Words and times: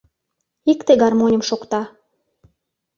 Икте 0.71 0.93
гармоньым 1.01 1.43
шокта. 1.49 1.81